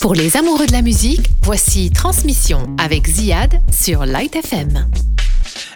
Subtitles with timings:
[0.00, 4.86] Pour les amoureux de la musique, voici Transmission avec Ziad sur Light FM.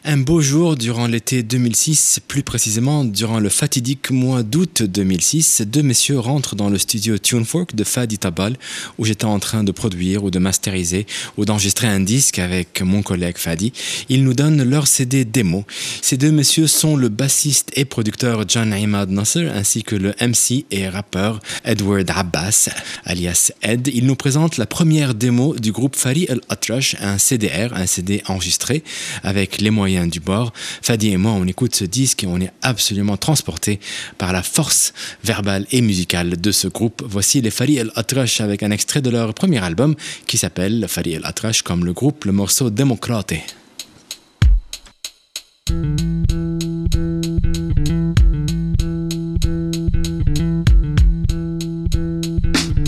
[0.03, 5.83] Un beau jour durant l'été 2006, plus précisément durant le fatidique mois d'août 2006, deux
[5.83, 8.57] messieurs rentrent dans le studio Tunefork de Fadi Tabal
[8.97, 11.07] où j'étais en train de produire ou de masteriser
[11.37, 13.75] ou d'enregistrer un disque avec mon collègue Fadi.
[14.09, 15.67] Ils nous donnent leur CD démo.
[16.01, 20.65] Ces deux messieurs sont le bassiste et producteur John Imad Nasser ainsi que le MC
[20.71, 22.71] et rappeur Edward Abbas
[23.05, 23.91] alias Ed.
[23.93, 28.23] Ils nous présentent la première démo du groupe Fari El Atrash, un CDR, un CD
[28.27, 28.83] enregistré
[29.23, 30.54] avec les moyens du bord.
[30.82, 33.80] Fadi et moi, on écoute ce disque et on est absolument transporté
[34.18, 37.04] par la force verbale et musicale de ce groupe.
[37.08, 39.96] Voici les Fari El Atrash avec un extrait de leur premier album
[40.28, 43.34] qui s'appelle Fari El Atrash comme le groupe, le morceau Démocrate.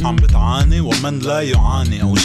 [0.03, 1.70] عم بتعاني ومن لا يعاني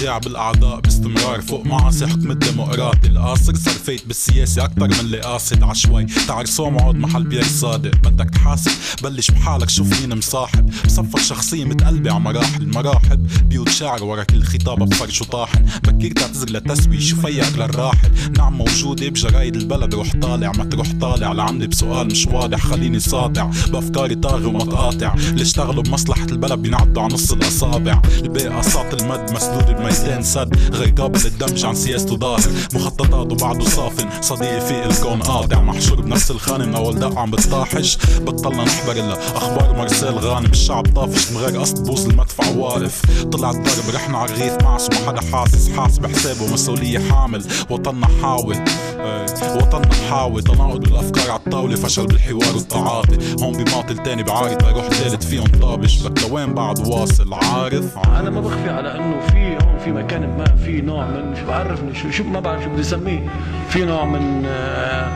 [0.07, 3.07] بالأعضاء باستمرار فوق معاصي حكم الديمقراطي.
[3.07, 7.95] القاصر صار فايت بالسياسة أكتر من اللي قاصد عشوي تعرسوم عود محل بير صادق.
[7.95, 8.71] بدك تحاسب
[9.03, 10.69] بلش بحالك شوف مين مصاحب.
[10.85, 12.67] بصفك شخصية متقلبة على مراحل.
[12.67, 15.65] مراحب بيوت شعر ورا كل خطابة بفرش وطاحن.
[15.83, 21.31] بكير تعتذر لتسوي شو فيك للراحل؟ نعم موجودة بجرايد البلد روح طالع ما تروح طالع.
[21.31, 27.13] لعندي بسؤال مش واضح خليني ساطع بأفكاري طاغي ومتقاطع اللي اشتغلوا بمصلحة البلد بينعدوا على
[27.13, 28.01] نص الأصابع.
[28.23, 30.73] الباقي قصات المد مسدود بميتين سد.
[30.73, 34.21] غير قابل الدمج عن سياسته ظاهر مخططاته بعده صافن.
[34.21, 35.61] صديقي في الكون قاطع.
[35.61, 37.97] محشور بنفس الخانه من أول دقه عم بتطاحش.
[38.19, 39.37] بطلنا نحضر إلا.
[39.37, 40.45] أخبار مرسال غانم.
[40.45, 41.31] الشعب طافش.
[41.31, 43.01] من غير قصد بوز المدفع واقف.
[43.31, 43.95] طلع الضرب.
[43.95, 45.69] رحنا على الرغيف معس وما حدا حاسس.
[45.69, 47.45] حاسب حسابه مسؤولية حامل.
[47.69, 48.55] وطننا حاوي.
[48.55, 51.75] إيه، وطننا حاوي تناقض بالافكار على الطاولة.
[51.75, 53.17] فشل بالحوار والتعاطي.
[53.41, 56.01] هون بماطل تاني بعارض لروح ثالث فيهم طابش.
[56.03, 57.33] لك لوين بعد واصل.
[57.33, 61.47] عارف؟ أنا ما بخفي على إنه في هون في مكان ما في نوع من شو
[61.47, 63.29] بعرفني شو شو ما بعرف شو بدي أسميه.
[63.69, 65.11] في نوع من آه،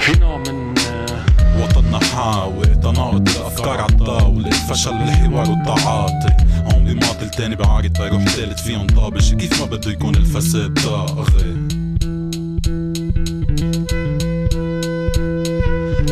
[0.00, 6.36] في نوع من آه، وطننا حاوي تناقض الأفكار على الطاولة فشل بالحوار والتعاطي.
[6.72, 11.81] هون بماطل تاني بعارض لروح ثالث فيهم طابش كيف ما بده يكون الفساد طاغي.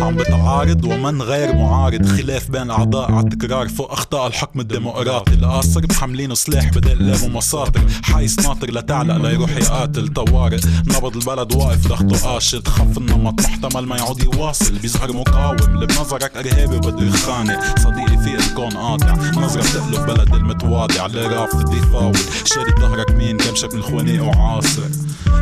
[0.02, 2.06] عم بتعارض ومن غير معارض.
[2.06, 5.34] خلاف بين اعضاء على التكرار فوق أخطاء الحكم الديمقراطي.
[5.34, 10.08] القاصر محملينه سلاح بدل لابو مساطر حايس ناطر لتعلق ليروح يقاتل.
[10.08, 12.68] طوارئ نبض البلد واقف ضغطه قاشط.
[12.68, 14.78] خف النمط محتمل ما يعود يواصل.
[14.78, 17.78] بيظهر مقاوم اللي بنظرك إرهابي وبده يخانق.
[17.78, 19.12] صديقي في الكون قاطع.
[19.12, 21.06] نظرة بتقلب بلد المتواضع.
[21.06, 22.16] اللي رافض يفاوض.
[22.44, 24.82] شاري ظهرك مين؟ كمشك من الخوانق وعاصر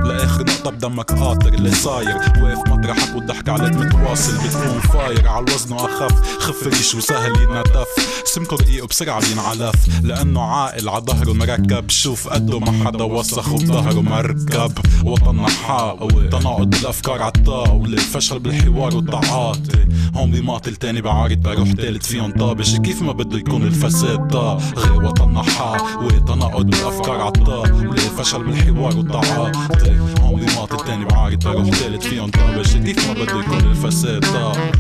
[0.04, 2.16] لآخر نقطة بدمك قاطر اللي صاير.
[2.16, 6.38] واقف مطرحك والضحك عليك متواصل بتكون فاير على الوزن وأخف.
[6.40, 7.86] خف ريش وسهل ينتف.
[8.24, 9.74] سمكه رقيق وبسرعة بينعلف.
[10.02, 11.90] لأنه عاقل على ظهره مركب.
[11.90, 14.72] شوف قده ما حدا وسخ وبظهره مركب.
[15.04, 16.28] وطننا حاوي.
[16.28, 19.88] تناقض بالافكار عالطاولة فشل بالحوار والتعاطي.
[20.14, 21.38] هون بماطل تاني بعارض.
[21.38, 22.76] بروح تالت فيهم طابش.
[22.76, 26.20] كيف ما بده يكون الفساد طاغي وطننا حاوي.
[26.28, 29.77] تناقض بالافكار عالطاولة فشل بالحوار والتعاطي.
[30.20, 34.70] هون بماطل تاني بعارض بروح تالت فيهم طابش كيف ما بده يكون الفساد طاغي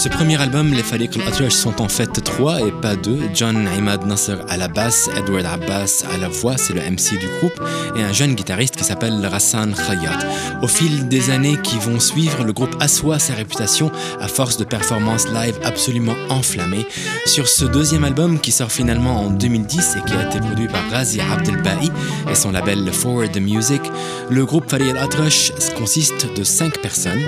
[0.00, 3.20] ce premier album, les Falik Atrash sont en fait trois et pas deux.
[3.34, 7.28] John Imad Nasser à la basse, Edward Abbas à la voix, c'est le MC du
[7.38, 7.60] groupe,
[7.94, 10.18] et un jeune guitariste qui s'appelle Rassan Khayat.
[10.62, 14.64] Au fil des années qui vont suivre, le groupe assoit sa réputation à force de
[14.64, 16.86] performances live absolument enflammées.
[17.26, 20.88] Sur ce deuxième album qui sort finalement en 2010 et qui a été produit par
[20.90, 21.90] Razi Abdelbahi
[22.30, 23.82] et son label Forward Music,
[24.30, 27.20] le groupe Fari Atrash consiste de cinq personnes.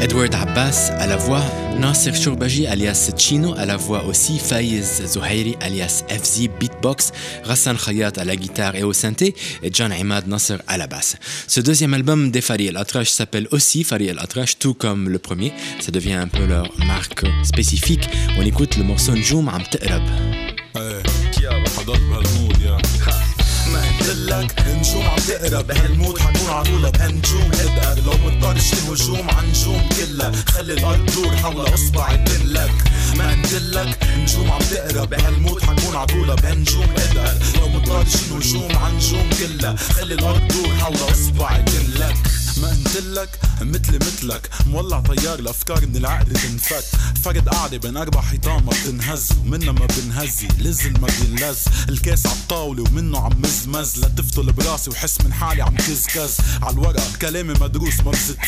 [0.00, 1.42] Edward Abbas à la voix,
[1.78, 7.12] Nasser Chourbaji alias Chino à la voix aussi, Faiz Zouhairi alias FZ Beatbox,
[7.44, 11.16] Rassan Khayat à la guitare et au synthé et John Imad Nasser à la basse.
[11.46, 15.18] Ce deuxième album des Fari El Atrash s'appelle aussi Fari El Atrash, tout comme le
[15.18, 15.52] premier.
[15.80, 18.08] Ça devient un peu leur marque spécifique.
[18.38, 19.62] On écoute le morceau Njoum Am
[24.26, 29.88] قلتلك نجوم عم تقرب بهالمود حنكون عطولة بهالنجوم ادقر لو مضطر اشتري هجوم عن نجوم
[29.88, 32.70] كلها خلي الأرض تدور حول اصبعي لك.
[33.16, 38.96] ما قلتلك نجوم عم تقرب بهالمود حنكون عطولة بهالنجوم ادقر لو مضطر اشتري هجوم عن
[38.96, 41.64] نجوم كلها خلي الأرض تدور حول اصبعي
[41.98, 42.16] لك.
[42.58, 44.50] ما قلتلك مثلي مثلك.
[44.66, 46.84] مولع طيار الأفكار من العقد تنفك.
[47.24, 49.28] فرد قاعدة بين أربع حيطان ما بتنهز.
[49.40, 51.58] ومنها ما بنهزي لزل ما بينلز
[51.88, 53.98] الكاس عالطاولة ومنه عم مزمز.
[53.98, 58.38] لا تفتل براسي وحس من حالي عم كزكز عالورق كلامي مدروس ما بزت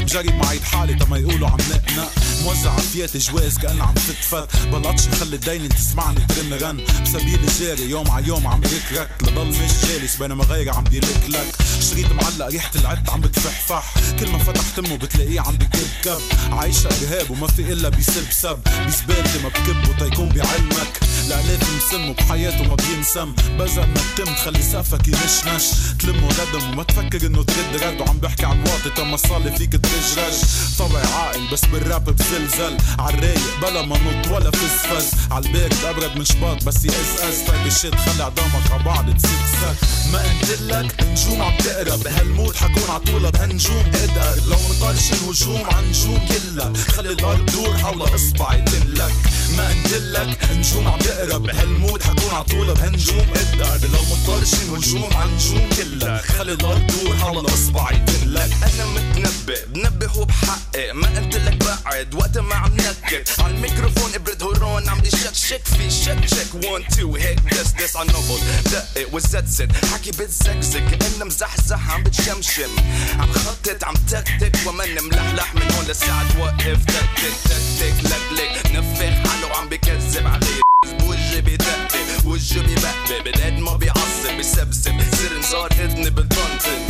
[0.00, 2.12] بجرب معيد حالي تما يقولوا عم نقنق.
[2.44, 4.56] موزع عفيات جواز كأنه عم تتفت.
[4.66, 9.70] بلطش خلي الدين تسمعني ترن رن بسبيل جاري يوم ع يوم عم رك لضل مش
[9.88, 14.62] جالس بينما غيري عم بيلك لك شريط معلق ريحة العد عم بتفحفح كل ما فتح
[14.76, 16.20] تمه بتلاقيه عم بكب.
[16.52, 21.00] عايشة إرهاب وما في إلا بيسب سب بيسبالتي ما بكب وتيكون بعلمك.
[21.28, 23.34] لآلاف مسم وبحياته ما بينسم.
[23.58, 25.64] بزق ما تم تخلي سقفك ينشنش.
[25.98, 28.00] تلمه ردم وما تفكر إنه ترد رد.
[28.00, 30.34] وعم بحكي عن واطي تما صالي فيك ترجرج
[30.78, 32.76] طبعي عاقل بس بالراب بزلزل.
[32.98, 35.10] عالرايق بلا ما نط ولا فزفز.
[35.30, 37.38] عالبارد ابرد من شباط بس يقزقز.
[37.48, 42.90] طيب ال shit خلي عظامك عبعض تسكسك ما قلتلك نجوم عم تقرب بهال mood حكون
[42.90, 49.12] عطولة بهالنجوم ادقر لو مطرش الهجوم عن نجوم كلها خلي الأرض دور حول اصبعي تنلك
[49.56, 51.42] ما قلتلك نجوم عم تقرب.
[51.42, 57.16] بهال mood حكون عطولة بهالنجوم ادقر لو مطرش الهجوم عن نجوم كلها خلي الأرض دور
[57.16, 63.54] حول اصبعي تنلك أنا متنبئ بنبه وبحقق ما قلتلك بعد وقت ما عم نكت على
[63.54, 65.02] الميكروفون ابرد هورون عم
[65.34, 66.54] شك في شك شك.
[66.54, 68.40] 1 2 هيك دس دس على النبض
[68.72, 69.68] دقق وزتزت.
[69.92, 72.70] حكي بتزكزك كأنه مزحزح عم بتشمشم.
[73.18, 76.32] عم خطط عم تكتك ومن ملحلح من هون لساعة.
[76.32, 80.60] توقف تك تك تك تك لك لك نفخ حاله عم بكذب علي
[81.02, 81.88] وجهي بيدقق
[82.24, 85.02] وجهي بيبقبق بالقد ما بيعصب بيسبسب.
[85.12, 86.80] سر نزار اذني بالطنطن.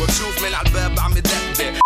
[0.00, 1.80] وبشوف من عالباب عم يدقدق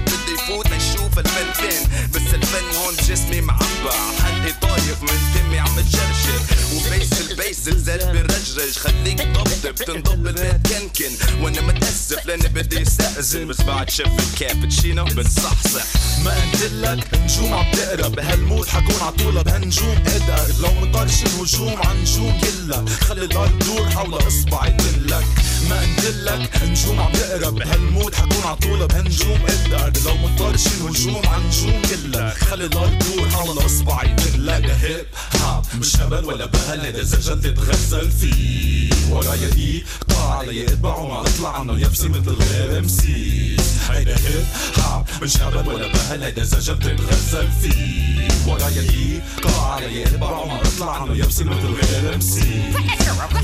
[0.00, 2.08] بدي يفوت ليشوف الفن فين.
[2.14, 3.92] بس الفن هون جسمي معبع.
[4.22, 6.40] حلقي طايف من دمي عم تشرشر
[6.74, 9.20] وبيس ال bass زلزال برجرج خليك
[9.62, 13.46] طبطب تنضب البيت كنكن وأنا متاسف لاني بدي استأذن.
[13.48, 15.84] بس بعد شف الكابتشينو بتصحصح
[16.24, 22.00] ما قلتلك نجوم عم تقرب بهال mood حكون عطولة بهالنجوم ادقر لو مطرش الهجوم عن
[22.02, 25.24] نجوم كلها خلي الأرض دور حول اصبعي تنلك
[25.70, 31.82] ما قلتلك نجوم عم تقرب بهالمود حكون عطولة بهالنجوم ادقر لو مطرش الهجوم عن نجوم
[31.90, 34.16] كلها خلي الأرض دور حول اصبعي
[34.82, 35.06] هيب
[35.40, 38.90] هاب مش هبل ولا بهل هذا زجل تتغزل فيه.
[39.10, 43.56] ورايا دي قطع علي اتبع وما اطلع عنه يبسي مثل غير امسي
[43.90, 44.44] هيدا هيب
[44.78, 48.28] هاب مش هبل ولا بهل هيدا زجل تتغزل فيه.
[48.46, 52.62] ورايا دي قطع علي اتبع وما اطلع عنه يبسي مثل غير امسي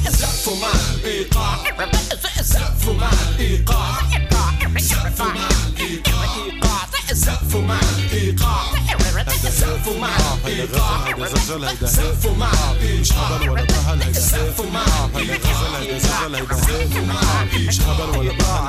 [0.08, 1.56] زقفوا مع الايقاع
[2.41, 3.94] زقفوا مع الايقاع
[4.82, 6.79] زقفوا مع الايقاع
[7.12, 8.64] زقفوا مع الايقاع
[9.50, 10.08] زقفوا مع
[10.49, 11.15] الايقاع
[11.83, 12.50] زقفوا مع
[13.00, 14.85] مش هبل ولا بهل هيدا زقفوا مع
[15.17, 15.99] هيدا غزل هيدا.
[15.99, 18.69] زجل هيدا زقفوا مع مش هبل ولا بهل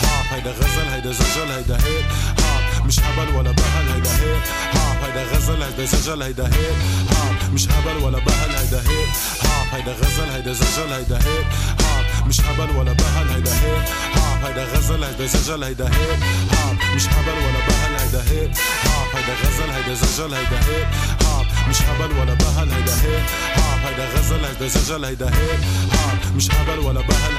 [0.00, 0.50] هاب هيدا.
[0.50, 2.04] غزل هيدا زجل هيدا هيب
[2.40, 4.42] هاب مش هبل ولا بهل هيدا هيب
[4.74, 6.76] هاب غزل هيدا زجل هيدا هيب
[7.10, 9.08] hop مش هبل ولا بهل هيدا hip
[9.44, 11.46] hop هيدا غزل هيدا زجل هيدا hip
[11.80, 13.82] hop مش هبل ولا بهل هيدا hip
[14.16, 16.20] hop هيدا غزل هيدا زجل هيدا hip
[16.52, 18.50] hop مش هبل ولا بهل هيدا hip
[18.84, 20.86] hop هيدا غزل هيدا زجل هيدا hip
[21.26, 23.24] hop مش هبل ولا بهل هيدا hip
[23.56, 25.60] hop هيدا غزل هيدا زجل هيدا hip
[25.92, 27.32] hop مش هبل ولا بهل.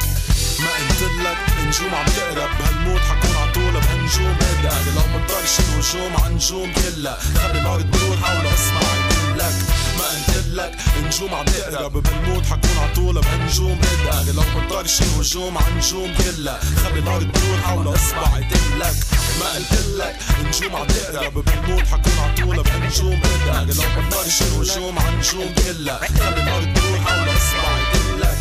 [0.60, 2.50] ما قلتلك نجوم عم تقرب.
[2.60, 8.18] بهال mood حكون عطولة بهالنجوم ادقر لو مطرش الهجوم عن نجوم كلها خلي الأرض دور
[8.18, 9.00] حول اصبعي
[9.36, 9.56] لك.
[9.98, 10.76] ما قلتلك
[11.06, 11.94] نجوم عم تقرب.
[12.04, 17.96] بهالموت حكون عطولة بهالنجوم ادقر لو مطرش الهجوم عن نجوم كلها خلي الأرض دور حول
[17.96, 18.46] اصبعي
[18.80, 18.96] لك.
[19.40, 20.16] ما قلتلك
[20.48, 25.98] نجوم عم تقرب بهالموت حكون عطولة بهالنجوم ادقر لو مطرش الهجوم عن نجوم كلها.
[25.98, 27.84] خلي الأرض دور حول اصبعي
[28.20, 28.36] لك.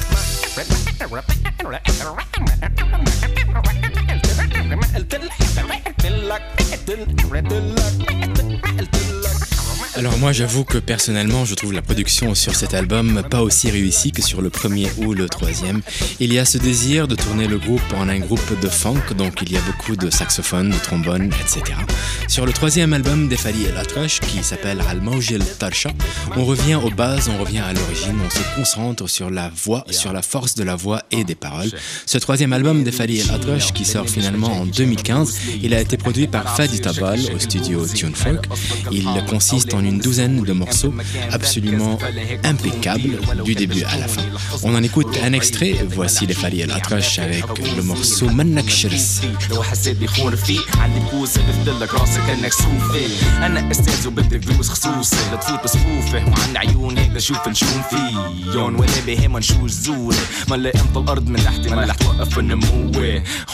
[9.97, 14.11] Alors moi j'avoue que personnellement je trouve la production sur cet album pas aussi réussie
[14.11, 15.83] que sur le premier ou le troisième.
[16.19, 19.35] Il y a ce désir de tourner le groupe en un groupe de funk, donc
[19.43, 21.77] il y a beaucoup de saxophones, de trombones, etc.
[22.27, 25.91] Sur le troisième album d'Efali El Atrash qui s'appelle Al El Tarsha,
[26.37, 30.13] on revient aux bases, on revient à l'origine, on se concentre sur la voix, sur
[30.13, 31.71] la force de la voix et des paroles.
[32.05, 36.27] Ce troisième album d'Efali El Atrash qui sort finalement en 2015, il a été produit
[36.27, 38.15] par Fadi Tabal au studio Tune.
[38.91, 40.94] Il consiste en en une douzaine de morceaux
[41.32, 41.98] absolument
[42.44, 44.24] impeccables du début à la fin.
[44.64, 47.46] On en écoute un extrait, voici les Fali El Atrash avec
[47.78, 49.22] le morceau Mannak Shirs.
[53.46, 59.38] انا استاذ وبدي فلوس خصوصي لتفوت بصفوفه وعن عيون هيك لشوف نشوم فيون ولا بهم
[59.38, 62.92] نشوش زوري ما امتى الارض من تحتي ما رح توقف النمو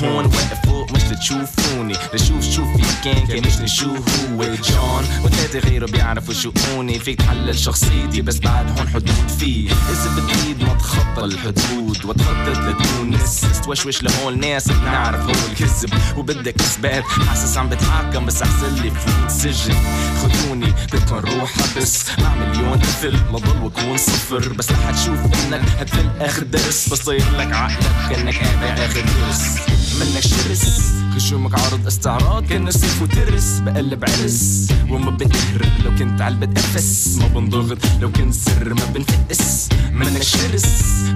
[0.04, 5.60] هون واقف فوق مش لتشوفوني لشوف شو في كان كان مش نشوف هو جون وثلاثة
[5.60, 5.86] غيره
[6.21, 9.71] بيعرفوا شؤوني فيك تحلل شخصيتي بس بعد هون حدود فيه.
[9.71, 17.05] إذا بتريد ما تخطى الحدود وتخطط لتونس توشوش لهون ناس بنعرف هو الكذب وبدك إثبات.
[17.05, 19.75] حاسس عم بتحاكم بس أحسن لي فوت سجن.
[20.23, 22.05] خدوني بدكن روح حبس.
[22.19, 24.53] مع مليون طفل لضل وكون صفر.
[24.53, 26.89] بس رح تشوف إنك هتفل آخر درس.
[26.89, 29.59] بصير لك عقلك كانك قابع آخر درس.
[30.01, 31.00] منك شرس.
[31.17, 32.47] هجومك عرض استعراض.
[32.47, 34.69] كأن سيف وترس بقلب عرس.
[34.91, 39.69] وما بنقهر لو كنت عالبد افس ما بنضغط لو كنت سر ما بنفقس.
[39.93, 40.65] منك شرس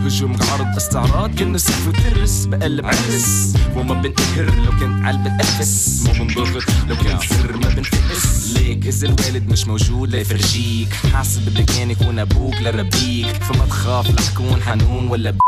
[0.04, 1.34] هجومك عرض استعراض.
[1.34, 3.54] كأن سيف وترس بقلب عرس.
[3.76, 8.54] وما بنقهر لو كنت عالبد افس ما بنضغط لو كنت سر ما بنفقس.
[8.56, 14.30] ليك إذا الوالد مش موجود ليفرجيك حاسس بدك كان يكون أبوك لربيك فما تخاف رح
[14.30, 15.38] تكون حنون ولا ما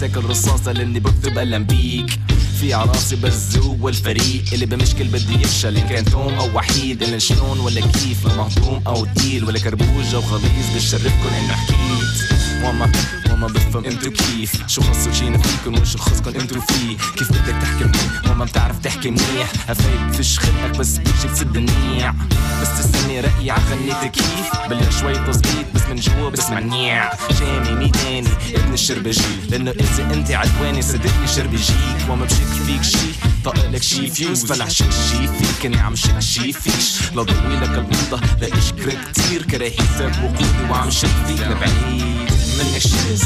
[0.00, 2.18] بتاكل رصاصة لأني بكتب قلم بيك
[2.60, 5.76] في عراسي بالزوق والفريق اللي بمشكل بدي يفشل.
[5.76, 10.76] ان كان توم أو وحيد اللي شلون ولا كيف؟ مهضوم أو تقيل ولا كربوجة وغليظ
[10.76, 12.64] بشرفكن إنه حكيت.
[12.64, 12.92] وما
[13.32, 17.90] وما بفهم انتو كيف؟ شو خصو شينا فيكن وشو خصكن انتو فيه؟ كيف بدك تحكي
[18.30, 19.52] وما بتعرف تحكي منيح.
[19.68, 22.14] افايد فيش خلقك بس بيجي تسد النيع
[22.62, 28.28] بس تستني رأيي عغنيت كيف بلا شوي تظبيط بس من جوا بسمع نيع شامي ميداني
[28.54, 33.10] ابن الشربجي لأنه إذا أنت عدواني صدقني شربجيك وما بشك فيك شي.
[33.44, 35.66] طقلك شي فيوز فلح شك شي فيك.
[35.66, 37.12] اني عم شك شي فيش.
[37.12, 42.30] لضوي لك الأوضة لاشكرك كتير كراهيتك وقودي وعم شك فيك لبعيد.
[42.60, 43.24] منك شرس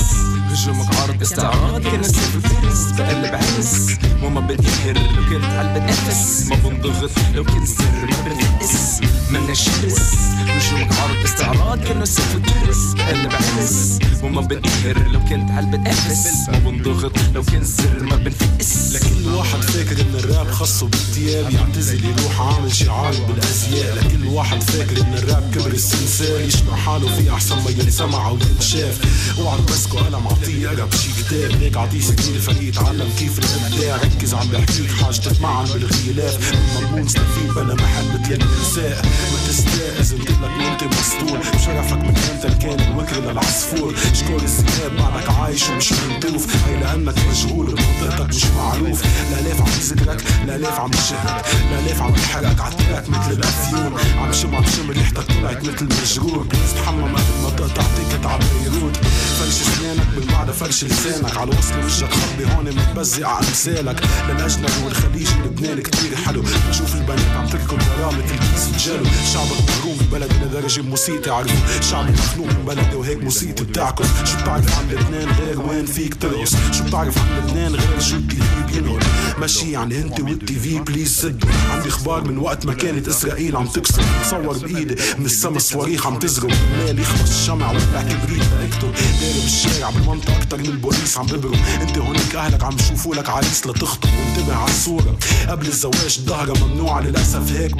[0.50, 2.92] هجومك عرض استعراض كان السيف الفرس.
[2.98, 3.96] بقلب عرس.
[4.22, 6.46] وما بنقهر لو كنت قلب نفس.
[6.46, 7.10] ما بنضغط.
[7.34, 9.00] لو كنت سر ما بنفقس
[9.30, 12.94] منك شرس هجومك عرض استعراض كان السيف الفرس.
[12.94, 13.98] بقلب عرس.
[14.22, 16.26] وما بنقهر لو كنت قلب نفس.
[16.48, 17.12] ما بنضغط.
[17.34, 22.74] لو كنت سر ما بنفقس لكل واحد فاكر إن الراب خاصه بالثياب يعتزل يروح عامل
[22.74, 23.94] شعار بالأزياء.
[23.96, 26.48] لكل واحد فاكر إن الراب كبر السنسال.
[26.48, 29.00] يشبع حاله فيه أحسن ما ينسمع أو ينشاف
[29.38, 31.50] اوعى تمسكوا قلم عطيه اقرا بشي كتاب.
[31.60, 37.48] ليك عطيه سكين الفريق يتعلم كيف الابداع ركز عم بحكيك حاجة تتمعن بالغلاف مضمون سنفين
[37.56, 39.02] بلا محل مثل النساء.
[39.04, 41.38] ما تستاء قلت لك انت مسطول.
[41.38, 43.94] بشرفك من انت كان الوكر للعصفور.
[44.14, 46.56] شكور الذئاب بعدك عايش ومش منطوف.
[46.66, 49.02] هي لأنك مجهول بمنطقتك مش معروف.
[49.04, 53.92] الالاف عم يذكرك الالاف عم يشهرك الالاف عم يحرقك عال track مثل الأفيون.
[54.18, 56.46] عم شم عم شم ريحتك طلعت مثل مجرور
[56.86, 58.96] قبل ما تقطع تيكت على بيروت.
[59.38, 61.36] فرش اسنانك بالمعدة فرش لسانك.
[61.36, 66.42] على وصل وجهك خبي هون متبزق على امثالك للاجنبي والخليجي لبنان كتير حلو.
[66.68, 67.78] بشوف البنات عم تركض
[68.18, 74.06] الكيس وجلو شعبك مغروم ببلدي لدرجة موسيقى عرفوا شعبي مخنوق من بلدي وهيك موسيقى بتعكس.
[74.24, 78.36] شو بتعرف عن لبنان غير وين فيك ترقص؟ شو بتعرف عن لبنان غير شو التي
[78.36, 79.04] في بينقل؟
[79.38, 83.66] ماشي يعني انت والتي في بليز سد عندي أخبار من وقت ما كانت إسرائيل عم
[83.66, 84.02] تكسر.
[84.20, 86.52] بتصور بإيدي من السما صواريخ عم تزرق.
[86.72, 91.60] الليل يخلص الشمع ولع كبريت لاكتر داير بالشارع بالمنطقة أكتر من البوليس عم ببرم.
[91.80, 95.16] أنت هونيك أهلك عم يشوفوا لك عريس لتخطب وانتبه على الصورة.
[95.48, 97.52] قبل الزواج ظهرة ممنوعة للأسف.
[97.52, 97.74] هيك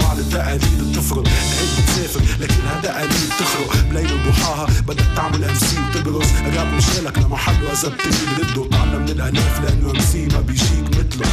[0.63, 6.27] بعض التقاليد بتفرض هيك بتسافر لكنها تقاليد تخرق بليل وضحاها بدك تعمل ام سي وتبرز
[6.57, 11.29] راب مشالك لمحله اذا بتريد رده تعلم من الالاف لانه ام سي ما بيجيك مثله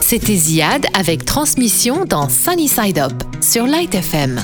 [0.00, 4.40] C'était Ziad avec Transmission dans Sunny Side Up sur Light FM.